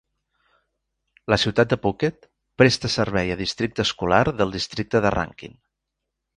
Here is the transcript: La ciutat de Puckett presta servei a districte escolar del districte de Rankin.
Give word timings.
La 1.33 1.37
ciutat 1.43 1.69
de 1.73 1.79
Puckett 1.83 2.25
presta 2.63 2.91
servei 2.95 3.31
a 3.35 3.37
districte 3.45 3.87
escolar 3.91 4.25
del 4.43 4.59
districte 4.59 5.07
de 5.09 5.17
Rankin. 5.21 5.59